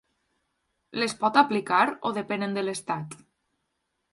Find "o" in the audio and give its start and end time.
2.09-2.13